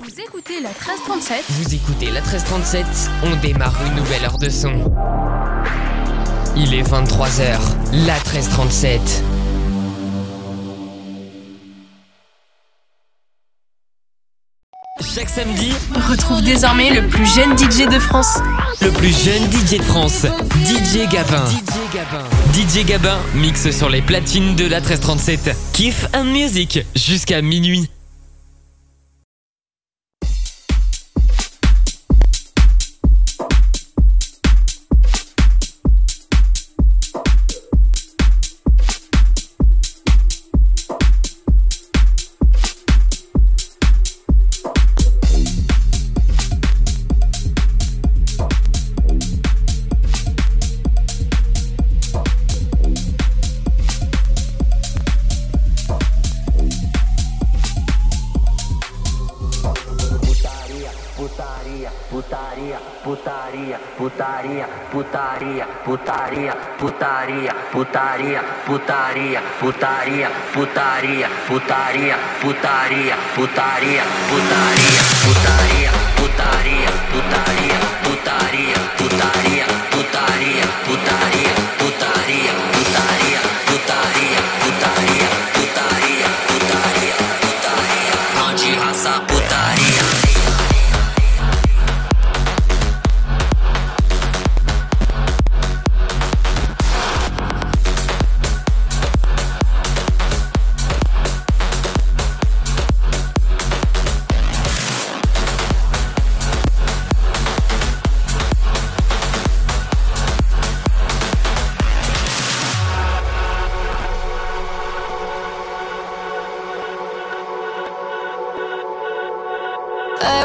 [0.00, 2.84] Vous écoutez la 1337 Vous écoutez la 1337,
[3.22, 4.92] on démarre une nouvelle heure de son.
[6.56, 7.60] Il est 23h,
[8.04, 9.22] la 1337.
[15.14, 15.70] Chaque samedi,
[16.10, 18.38] retrouve désormais le plus jeune DJ de France.
[18.82, 20.26] le plus jeune DJ de France,
[20.64, 21.44] DJ Gabin.
[22.52, 25.56] DJ Gabin mixe sur les platines de la 1337.
[25.72, 27.88] Kiff and Music jusqu'à minuit.
[65.84, 77.83] Putaria, putaria, putaria, putaria, putaria, putaria, putaria, putaria, putaria, putaria, putaria, putaria, putaria,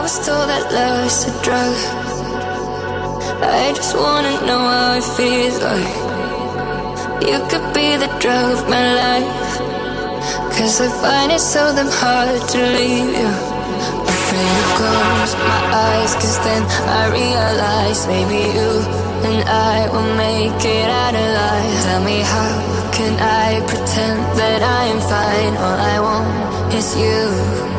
[0.09, 1.77] Told that love's a drug.
[3.45, 5.95] I just wanna know how it feels like.
[7.29, 9.29] You could be the drug of my life.
[10.57, 13.31] Cause I find it so damn hard to leave you.
[14.09, 18.71] Afraid to close my eyes, cause then I realize maybe you
[19.29, 21.83] and I will make it out alive.
[21.85, 22.51] Tell me how
[22.97, 25.53] can I pretend that I am fine?
[25.63, 27.78] All I want is you.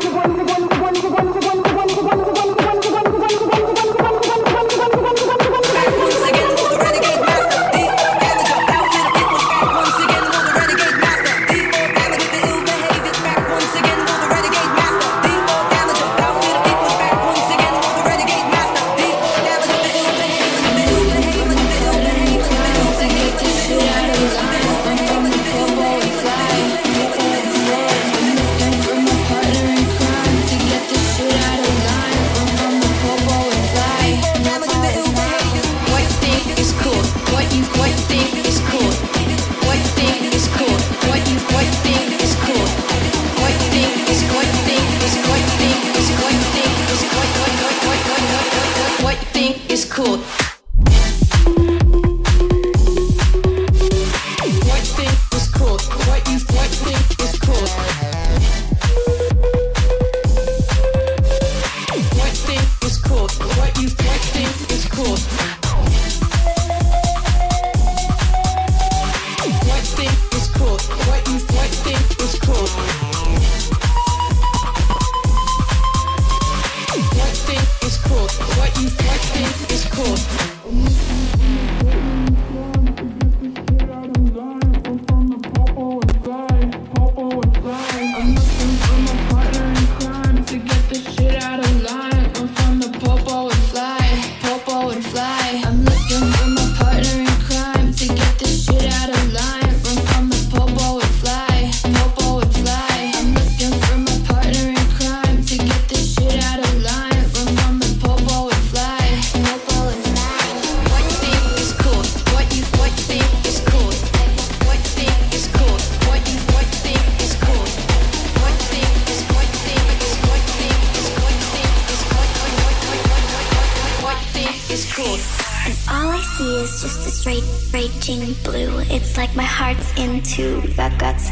[130.01, 131.29] into the guts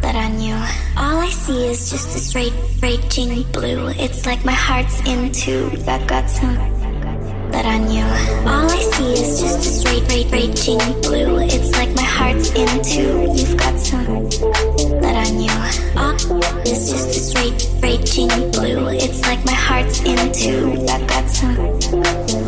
[0.00, 0.54] that I knew.
[0.96, 3.88] All I see is just this ra- raging blue.
[3.90, 8.08] It's like my heart's into the guts that I knew.
[8.48, 11.38] All I see is just this ra- raging blue.
[11.40, 13.02] It's like my heart's into
[13.36, 14.49] you've got some.
[15.20, 15.52] I knew.
[16.00, 16.14] All
[16.64, 18.88] is just a straight, raging blue.
[18.88, 21.56] It's like my heart's into that got some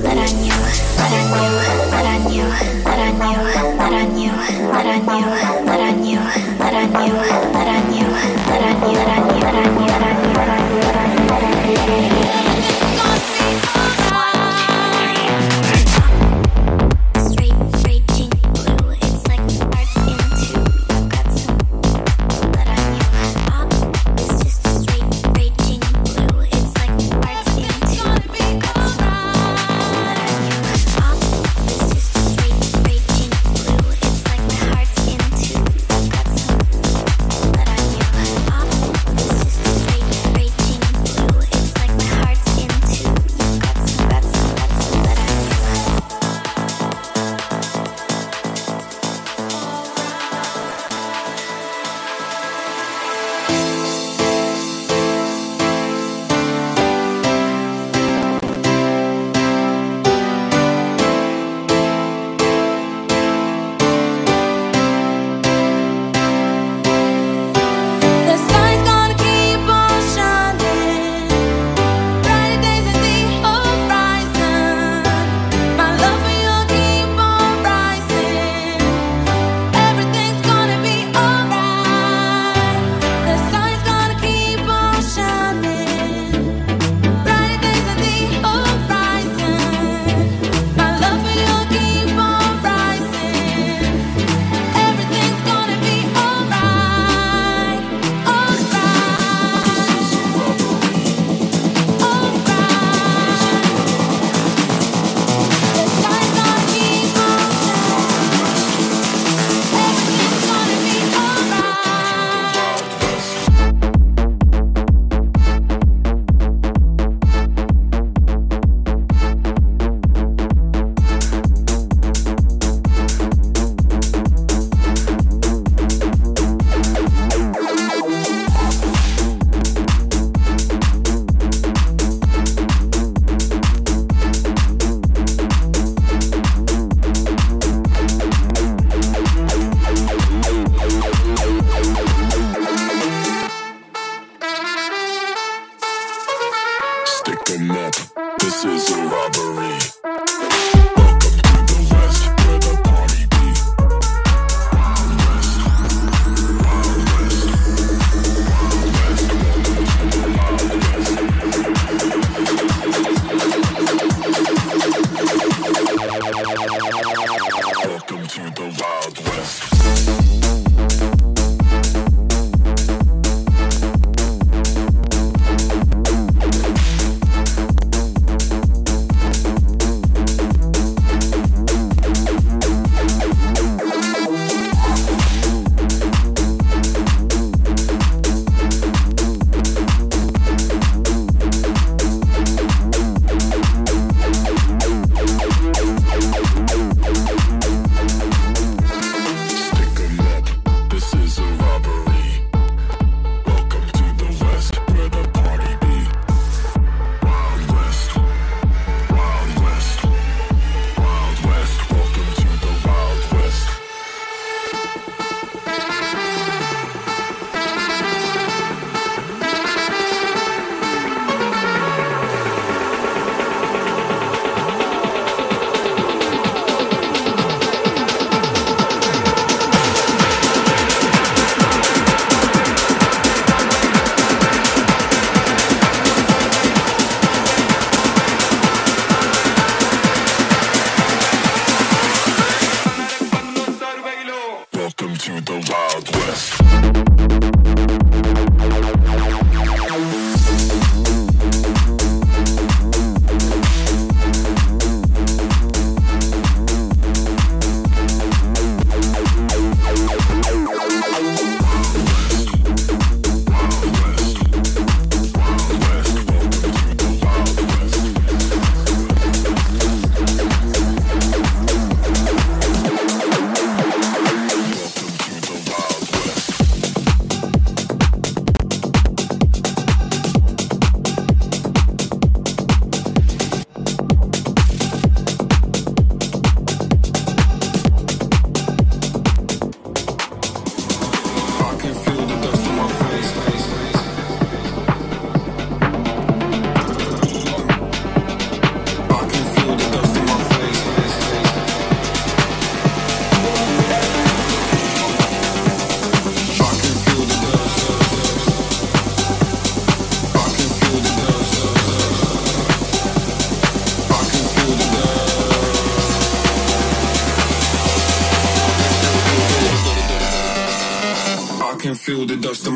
[0.01, 0.57] that I knew,
[0.97, 1.53] that I knew,
[1.93, 2.49] that I knew,
[2.87, 4.33] that I knew, that I knew,
[4.73, 8.09] that I knew, that I knew, that I knew, that I knew, that I knew,
[8.09, 10.17] that I knew, that I knew, that I knew, that I
[10.53, 11.37] knew, that I knew, that
[11.93, 13.82] I knew,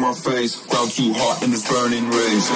[0.06, 0.64] my face.
[0.66, 2.46] Ground too hot in this burning rays.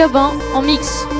[0.00, 1.19] Gabin en mix.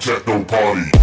[0.00, 0.99] techno party.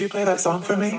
[0.00, 0.98] Could you play that song for me?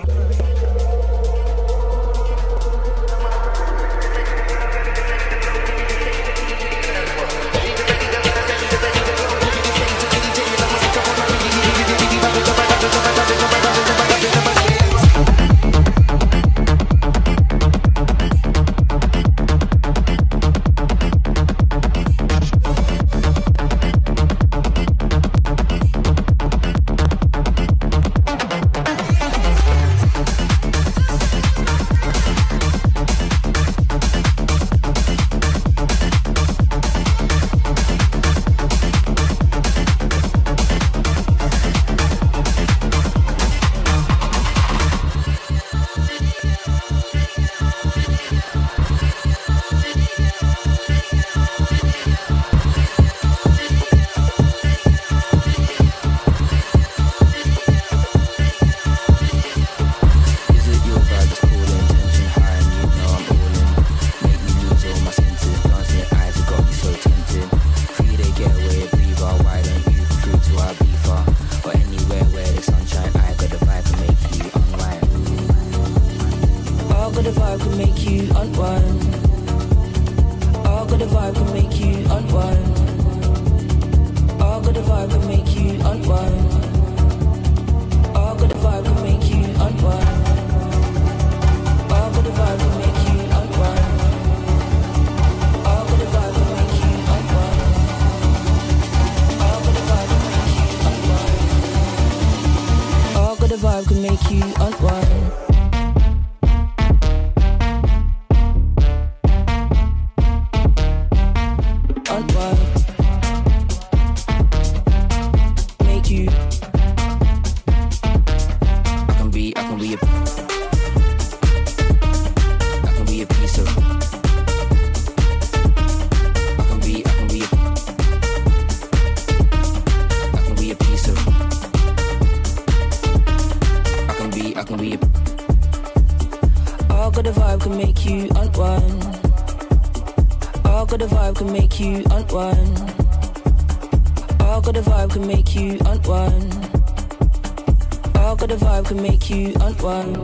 [149.92, 150.16] one.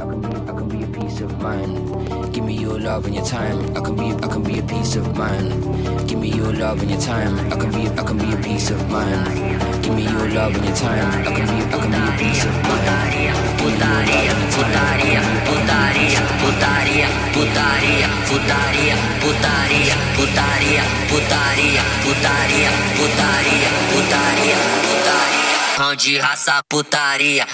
[0.00, 2.32] I can, be, I can be a peace of mind.
[2.34, 3.58] Give me your love and your time.
[3.76, 5.48] I can be, I can be a peace of mind.
[6.08, 7.34] Give me your love and your time.
[7.52, 9.82] I can be, I can be a peace of mind.
[9.82, 11.06] Give me your love and your time.
[11.28, 13.32] I can be, I can be a peace of mind.
[13.60, 25.43] Putaria, putaria, putaria, putaria, putaria, putaria, putaria, putaria, putaria, putaria, putaria, putaria.
[25.80, 27.46] Onde raça putaria,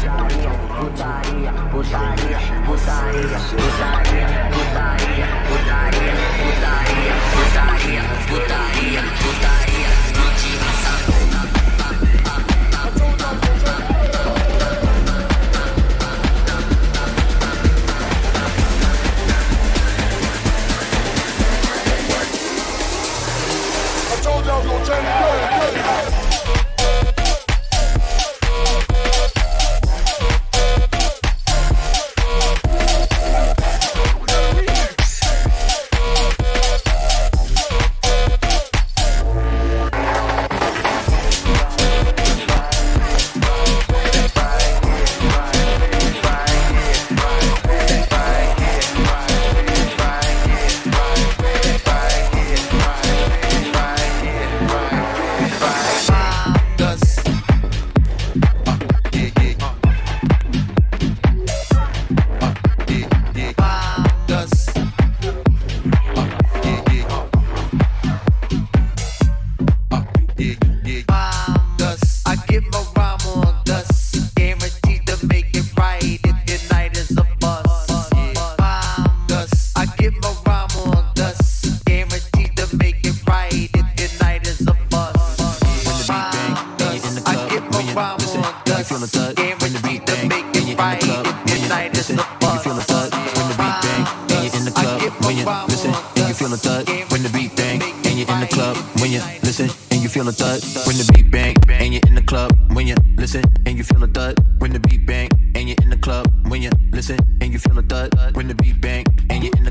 [0.00, 0.48] I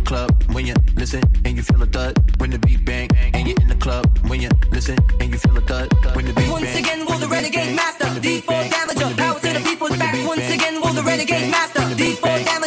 [0.07, 3.59] club when you listen and you feel a thud when the beat bang and you're
[3.59, 6.63] in the club when you listen and you feel a thud when the beat Once
[6.63, 10.15] bang again, will the renegade master D4 damage power to the people's back.
[10.25, 12.66] Once again, will the renegade master D4 damage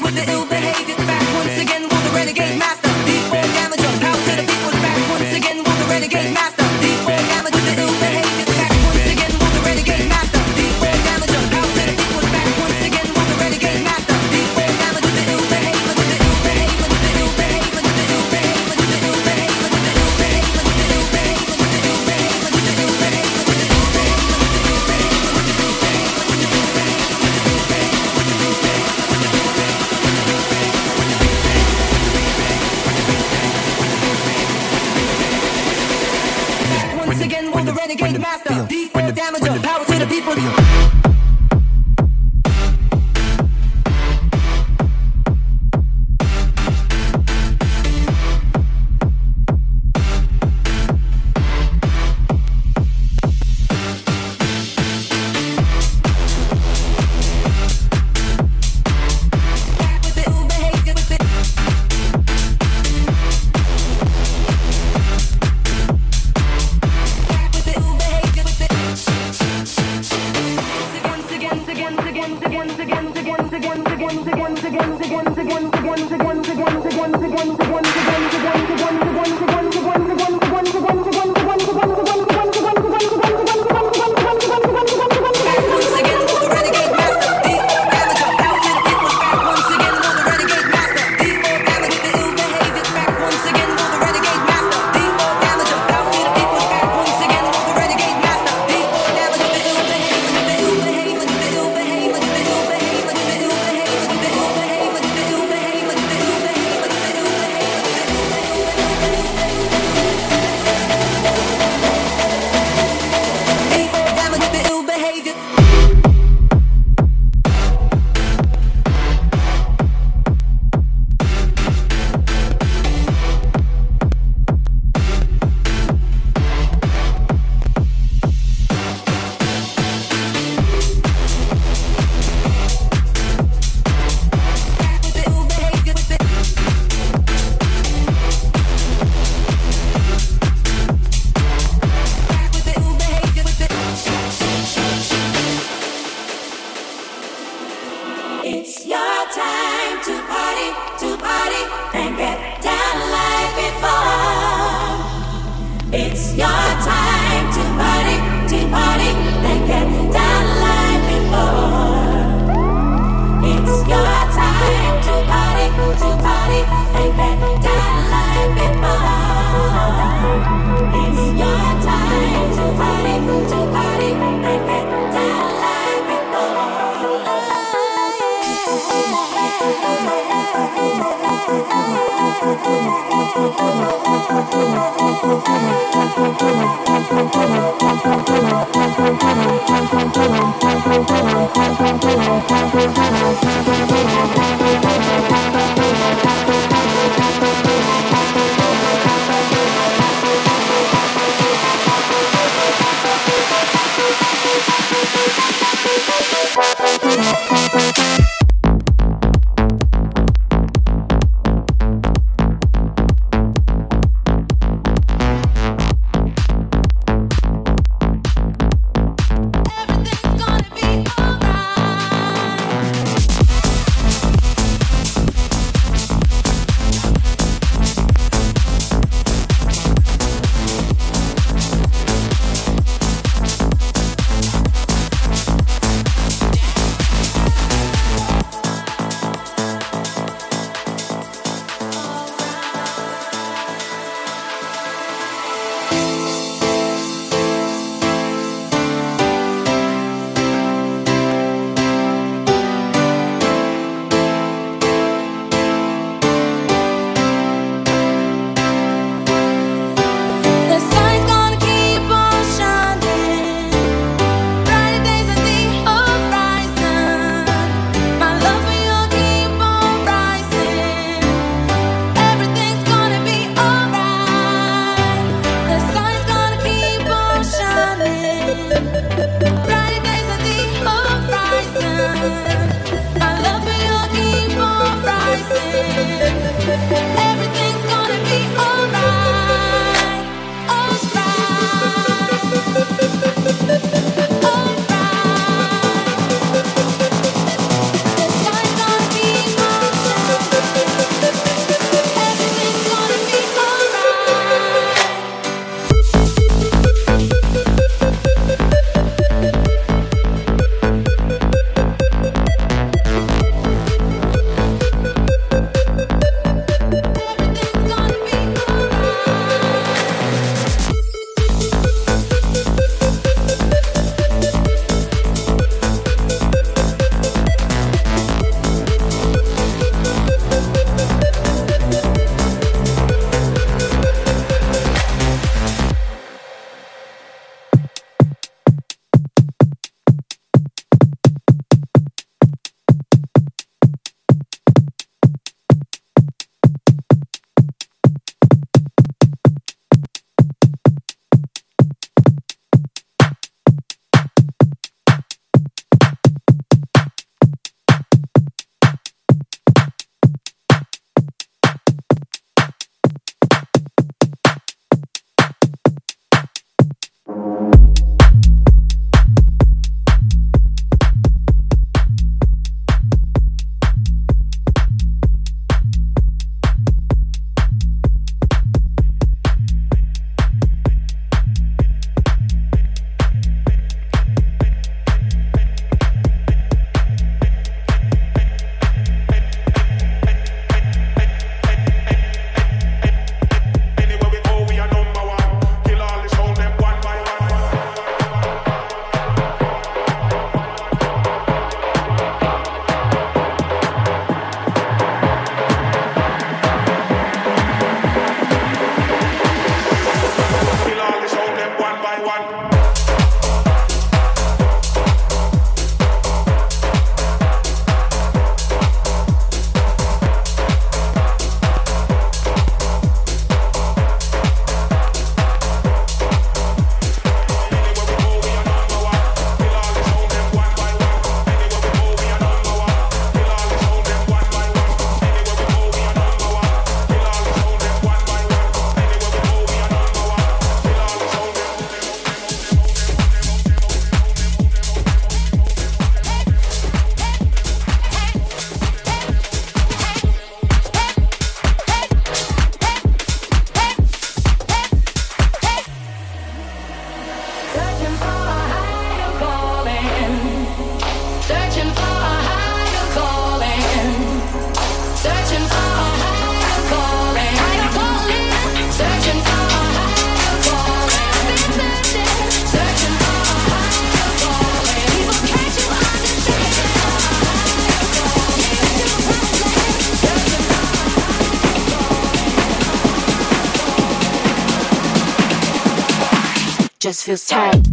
[487.25, 487.89] feels tight.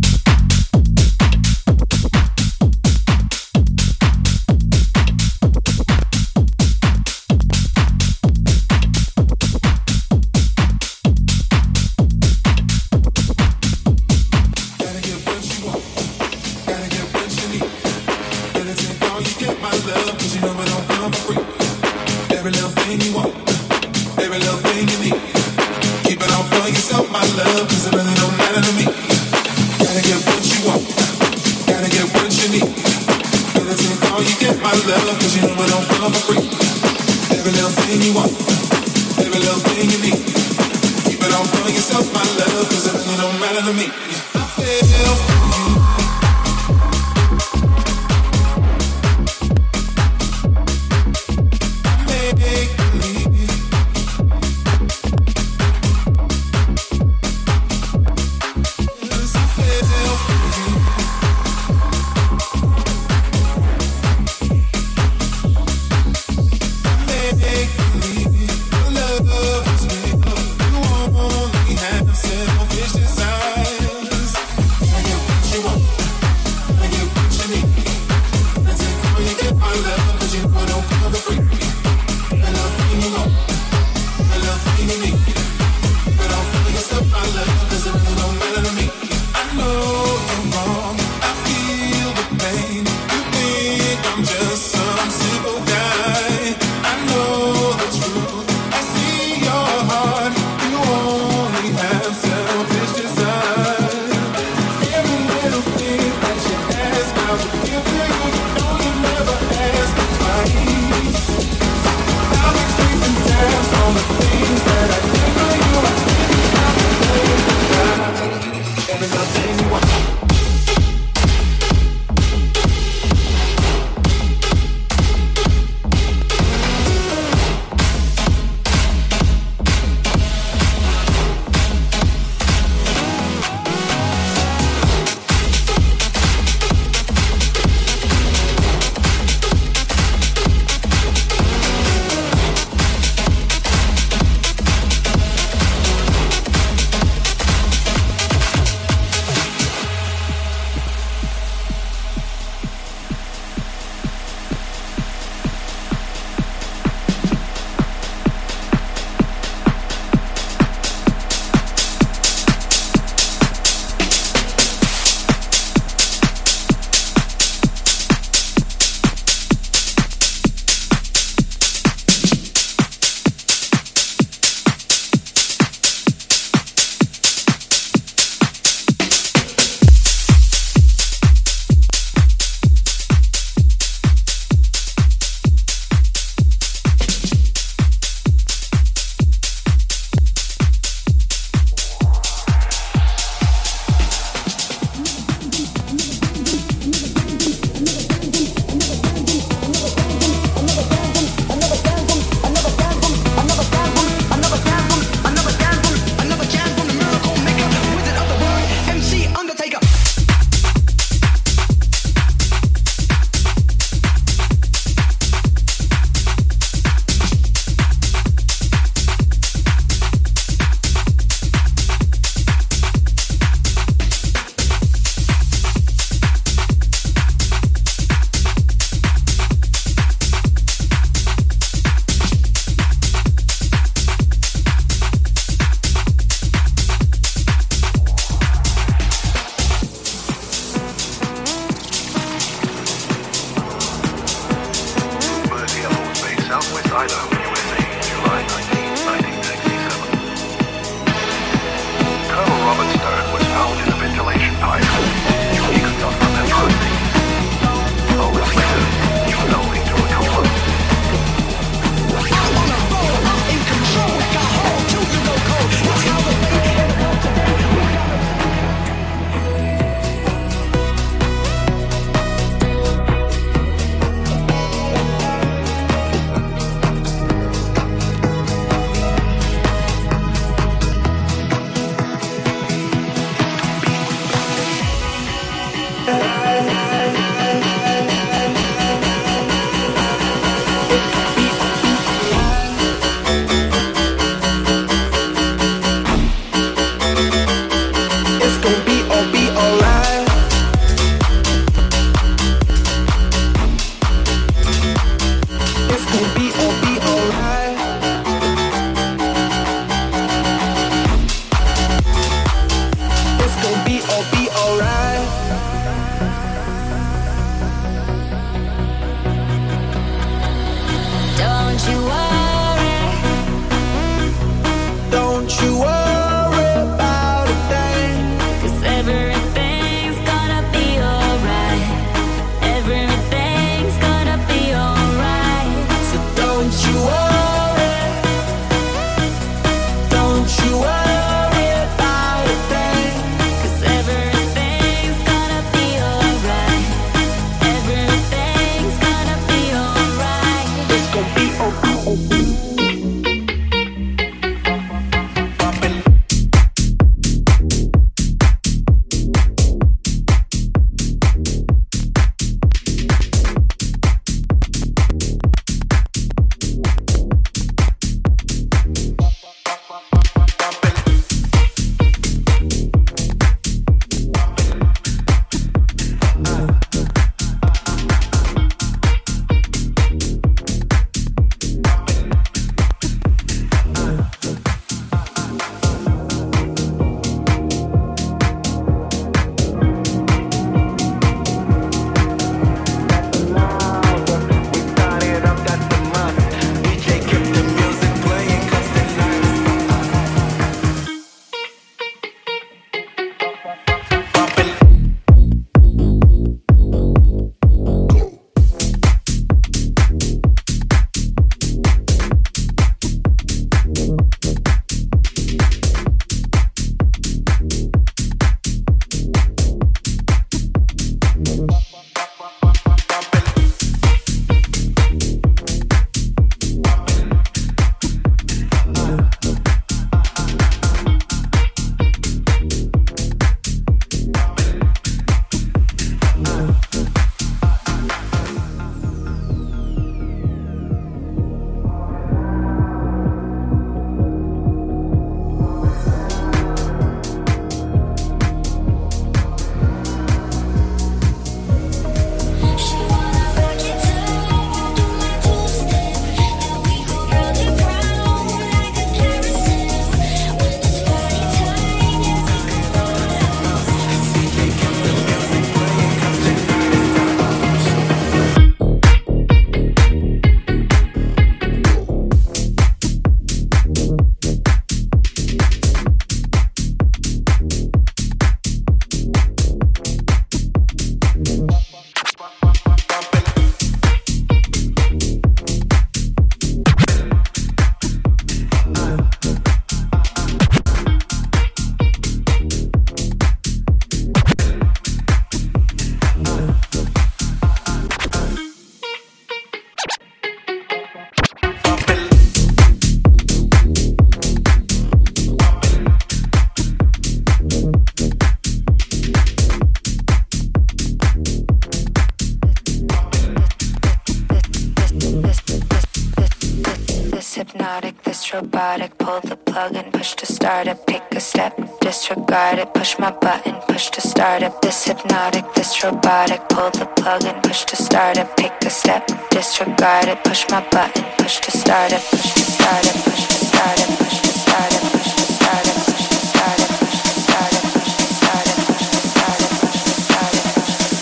[522.58, 522.94] Disregard it.
[522.94, 524.82] Push my button, push to start it.
[524.82, 526.68] This hypnotic, this robotic.
[526.70, 528.48] Pull the plug and push to start it.
[528.58, 530.44] Pick a step, disregard it.
[530.44, 532.22] Push my button, push to start it.
[532.32, 533.16] Push to start it.
[533.26, 534.10] Push to start it.
[534.18, 535.02] Push to start it.
[535.12, 536.02] Push to start it.
[536.02, 536.92] Push to start it.
[537.00, 537.84] Push to start it.
[537.94, 538.82] Push to start it.
[538.82, 539.72] Push to start it.
[539.82, 540.64] Push to start it.
[540.68, 541.22] Push to start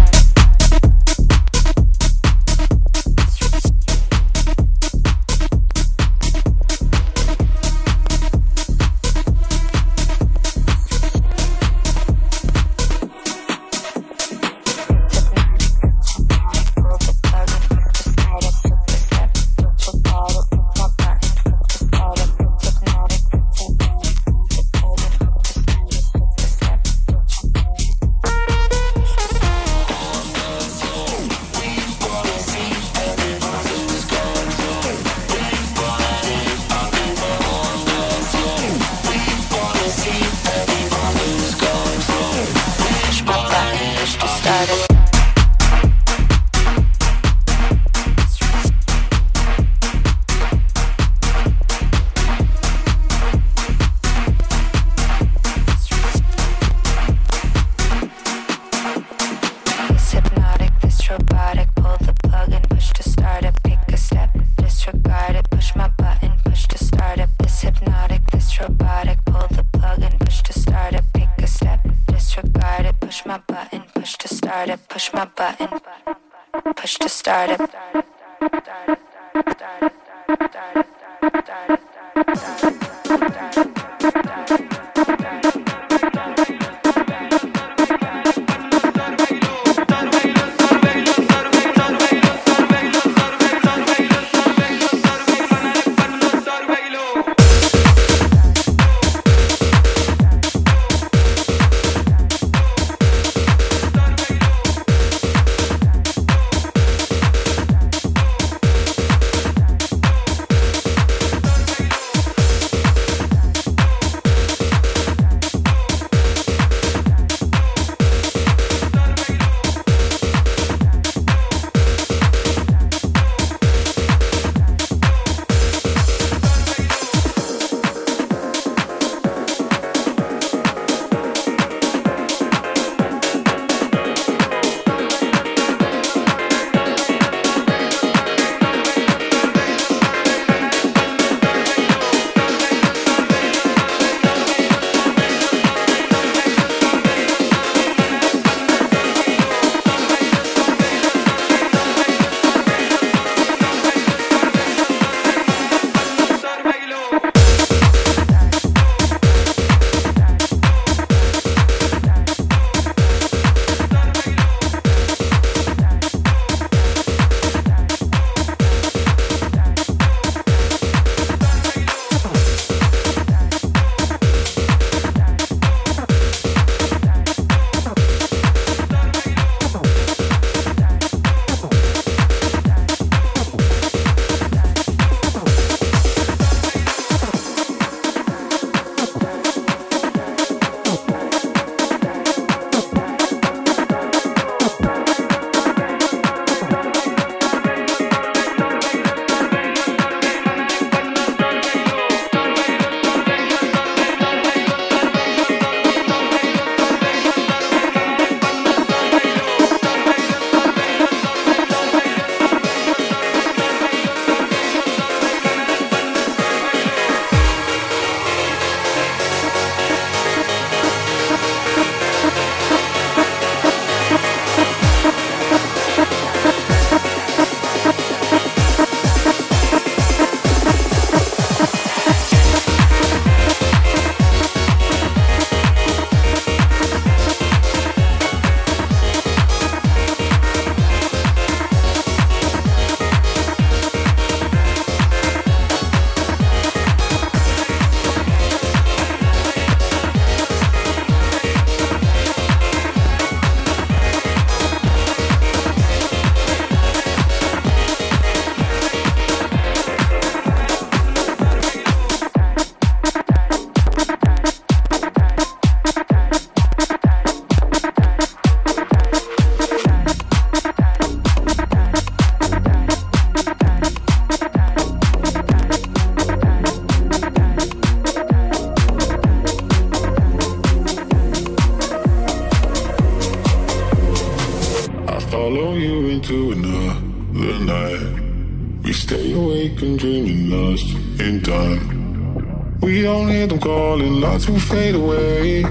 [294.35, 295.63] Lights will fade away.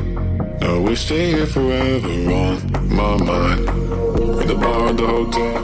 [0.61, 2.55] Now we stay here forever on
[2.87, 3.59] my mind.
[4.41, 5.57] In the bar at the hotel,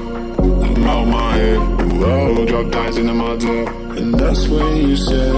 [0.64, 1.60] I'm out my head.
[2.00, 3.68] Whoa, drop ties in the motel.
[3.97, 5.34] And that's when you said,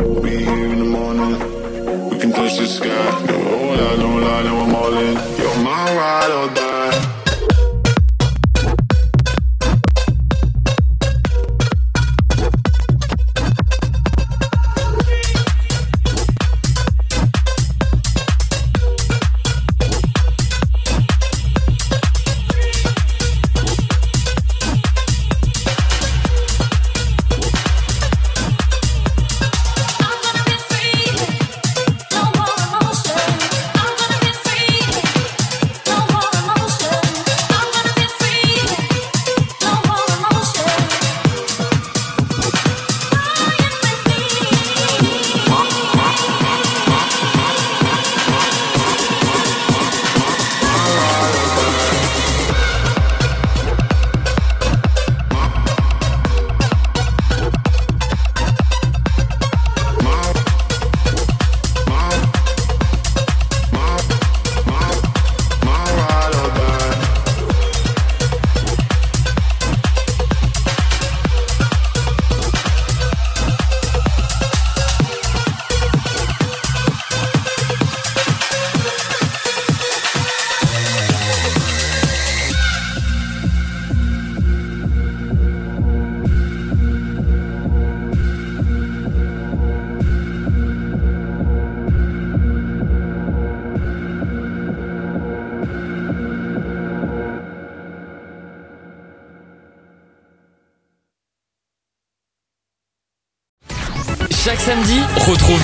[0.00, 1.34] we'll be here in the morning.
[2.10, 3.26] We can touch the sky.
[3.26, 3.38] No
[3.78, 5.37] lie, no lie, now I'm all in.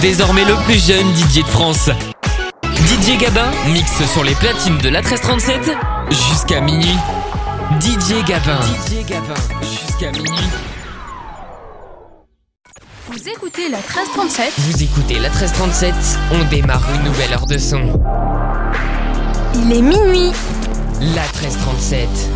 [0.04, 1.88] Désormais le plus jeune DJ de France.
[2.74, 5.70] DJ Gabin mixe sur les platines de la 1337
[6.10, 6.98] jusqu'à minuit.
[7.80, 8.60] DJ Gabin.
[8.60, 10.50] DJ Gabin jusqu'à minuit.
[13.08, 15.94] Vous écoutez la 1337 Vous écoutez la 1337,
[16.32, 17.98] on démarre une nouvelle heure de son.
[19.54, 20.32] Il est minuit.
[21.00, 22.33] La 1337.